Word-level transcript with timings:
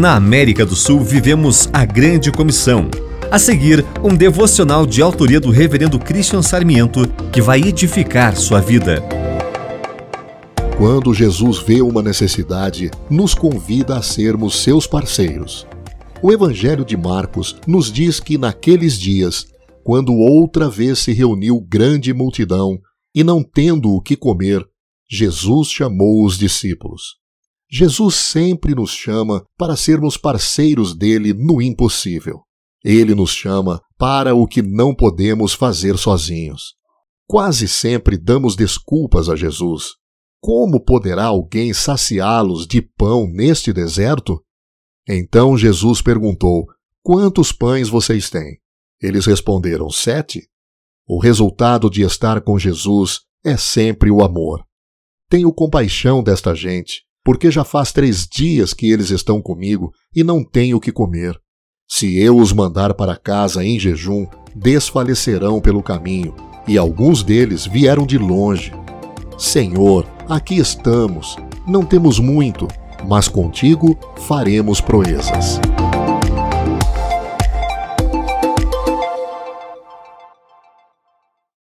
Na 0.00 0.16
América 0.16 0.64
do 0.64 0.74
Sul 0.74 1.00
vivemos 1.00 1.68
a 1.74 1.84
Grande 1.84 2.32
Comissão. 2.32 2.88
A 3.30 3.38
seguir, 3.38 3.84
um 4.02 4.16
devocional 4.16 4.86
de 4.86 5.02
autoria 5.02 5.38
do 5.38 5.50
Reverendo 5.50 5.98
Christian 5.98 6.40
Sarmiento 6.40 7.06
que 7.30 7.42
vai 7.42 7.60
edificar 7.60 8.34
sua 8.34 8.62
vida. 8.62 9.04
Quando 10.78 11.12
Jesus 11.12 11.58
vê 11.58 11.82
uma 11.82 12.00
necessidade, 12.00 12.90
nos 13.10 13.34
convida 13.34 13.98
a 13.98 14.00
sermos 14.00 14.62
seus 14.62 14.86
parceiros. 14.86 15.66
O 16.22 16.32
Evangelho 16.32 16.82
de 16.82 16.96
Marcos 16.96 17.56
nos 17.66 17.92
diz 17.92 18.20
que 18.20 18.38
naqueles 18.38 18.98
dias, 18.98 19.48
quando 19.84 20.14
outra 20.14 20.70
vez 20.70 21.00
se 21.00 21.12
reuniu 21.12 21.60
grande 21.60 22.14
multidão 22.14 22.78
e 23.14 23.22
não 23.22 23.42
tendo 23.42 23.90
o 23.90 24.00
que 24.00 24.16
comer, 24.16 24.66
Jesus 25.06 25.68
chamou 25.68 26.24
os 26.24 26.38
discípulos. 26.38 27.19
Jesus 27.72 28.16
sempre 28.16 28.74
nos 28.74 28.90
chama 28.90 29.46
para 29.56 29.76
sermos 29.76 30.16
parceiros 30.16 30.92
dele 30.92 31.32
no 31.32 31.62
impossível. 31.62 32.40
Ele 32.84 33.14
nos 33.14 33.30
chama 33.30 33.80
para 33.96 34.34
o 34.34 34.44
que 34.44 34.60
não 34.60 34.92
podemos 34.92 35.52
fazer 35.52 35.96
sozinhos. 35.96 36.74
Quase 37.28 37.68
sempre 37.68 38.18
damos 38.18 38.56
desculpas 38.56 39.28
a 39.28 39.36
Jesus. 39.36 39.90
Como 40.40 40.82
poderá 40.82 41.26
alguém 41.26 41.72
saciá-los 41.72 42.66
de 42.66 42.82
pão 42.82 43.28
neste 43.28 43.72
deserto? 43.72 44.42
Então 45.08 45.56
Jesus 45.56 46.02
perguntou: 46.02 46.66
Quantos 47.02 47.52
pães 47.52 47.88
vocês 47.88 48.28
têm? 48.30 48.58
Eles 49.00 49.26
responderam: 49.26 49.88
Sete. 49.90 50.48
O 51.06 51.20
resultado 51.20 51.88
de 51.88 52.02
estar 52.02 52.40
com 52.40 52.58
Jesus 52.58 53.20
é 53.44 53.56
sempre 53.56 54.10
o 54.10 54.24
amor. 54.24 54.64
Tenho 55.28 55.52
compaixão 55.52 56.22
desta 56.22 56.52
gente 56.54 57.08
porque 57.24 57.50
já 57.50 57.64
faz 57.64 57.92
três 57.92 58.26
dias 58.26 58.72
que 58.72 58.90
eles 58.90 59.10
estão 59.10 59.40
comigo 59.40 59.92
e 60.14 60.24
não 60.24 60.44
têm 60.44 60.74
o 60.74 60.80
que 60.80 60.92
comer. 60.92 61.38
Se 61.88 62.18
eu 62.18 62.36
os 62.36 62.52
mandar 62.52 62.94
para 62.94 63.16
casa 63.16 63.64
em 63.64 63.78
jejum, 63.78 64.26
desfalecerão 64.54 65.60
pelo 65.60 65.82
caminho, 65.82 66.34
e 66.66 66.78
alguns 66.78 67.22
deles 67.22 67.66
vieram 67.66 68.06
de 68.06 68.16
longe. 68.16 68.72
Senhor, 69.36 70.06
aqui 70.28 70.58
estamos, 70.58 71.36
não 71.66 71.84
temos 71.84 72.18
muito, 72.20 72.68
mas 73.08 73.26
contigo 73.26 73.98
faremos 74.16 74.80
proezas. 74.80 75.60